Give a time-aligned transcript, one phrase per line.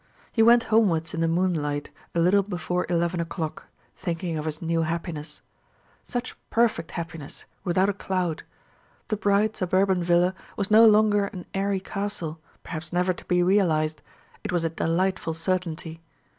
[0.31, 3.65] He went homewards in the moonlight a little before eleven o'clock,
[3.95, 5.43] thinking of his new happiness
[6.03, 8.41] such perfect happiness, without a cloud.
[9.09, 14.01] The bright suburban villa was no longer an airy castle, perhaps never to be realized;
[14.43, 16.01] it was a delightful certainty.